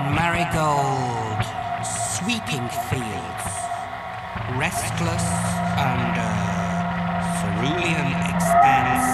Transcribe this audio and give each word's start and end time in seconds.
marigold 0.00 1.44
sweeping 1.84 2.64
fields, 2.88 3.44
restless 4.56 5.26
under 5.76 6.32
cerulean 7.36 8.08
expanse, 8.32 9.04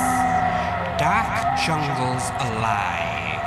dark 1.02 1.58
jungles 1.66 2.30
alive, 2.46 3.42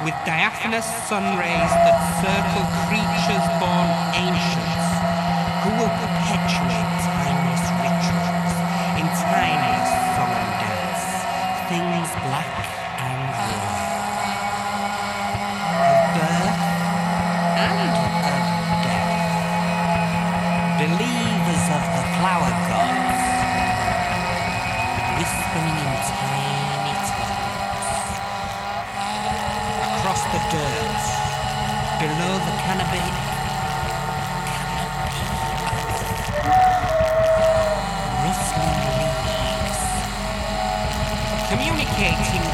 with 0.00 0.16
diaphanous 0.24 0.86
sun 1.04 1.36
rays 1.36 1.72
that 1.84 2.00
circle 2.24 2.64
creatures 2.88 3.46
born 3.60 3.88
ancients 4.16 4.88
who 5.60 5.76
will 5.76 5.92
perpetuate 5.92 6.90
timeless 7.04 7.64
rituals 7.84 8.54
in 8.96 9.06
timeless 9.28 9.92
solemn 10.16 10.52
dance, 10.64 11.04
things 11.68 12.08
black 12.24 12.75
flower 22.16 22.48
gods, 22.48 23.22
whispering 25.20 25.76
in 25.84 25.92
tiny 26.08 26.96
tones. 27.12 27.88
Across 30.00 30.22
the 30.32 30.40
dirt, 30.48 31.02
below 32.00 32.34
the 32.40 32.54
canopy, 32.64 33.04
rustling 38.24 38.76
leaves, 38.96 39.82
communicating 41.52 42.45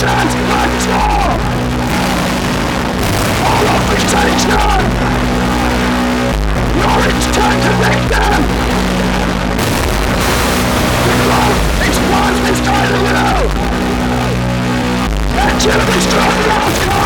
Agent 0.00 0.32
Hector! 0.48 1.06
All 3.44 3.66
of 3.68 3.82
the 3.90 3.98
Satan! 4.08 4.80
Knowledge 6.80 7.26
to 7.36 7.72
make 7.84 8.04
them! 8.08 8.40
The 11.04 11.16
love 11.28 11.58
is 11.84 11.98
one 12.08 12.36
is 12.48 12.60
guiding 12.64 13.04
you! 13.10 13.28
Agent 15.36 15.88
is 15.96 16.06
dropping! 16.06 16.99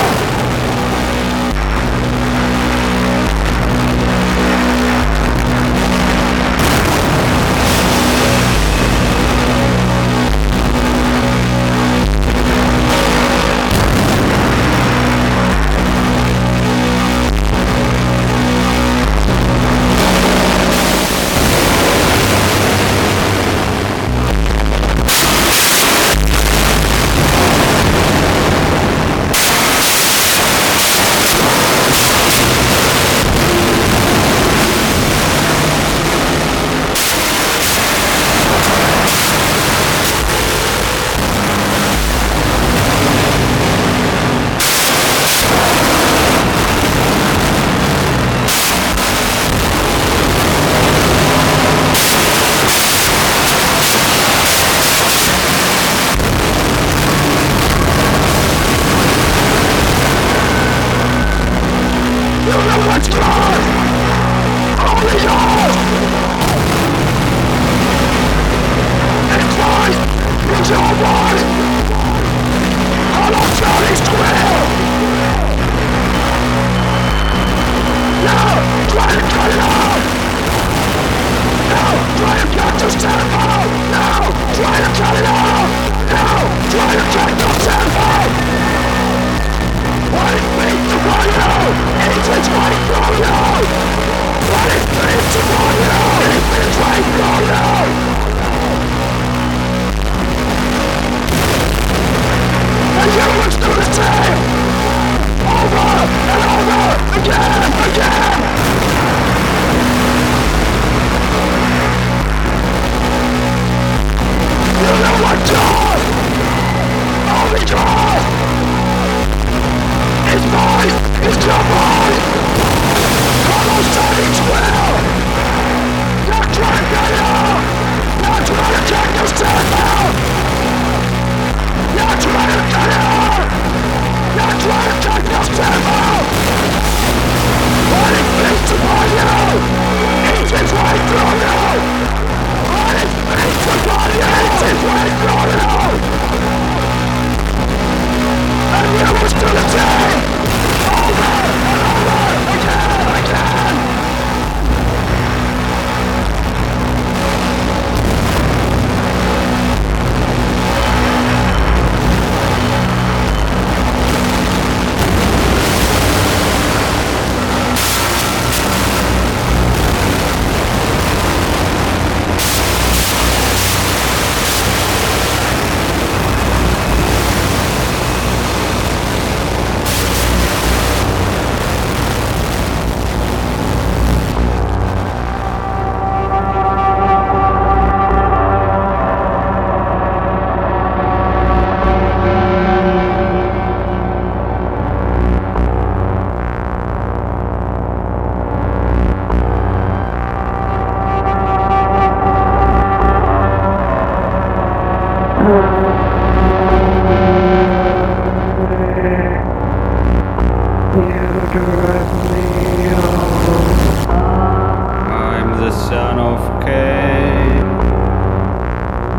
I'm 215.16 215.49
the 215.59 215.70
son 215.70 216.18
of 216.18 216.62
Cain, 216.62 217.64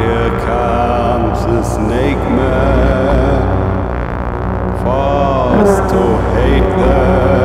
Here 0.00 0.32
comes 0.44 1.40
a 1.44 1.64
snake 1.64 2.24
man, 2.38 3.40
fast 4.84 5.78
to 5.92 6.02
hate 6.34 6.70
them. 6.76 7.40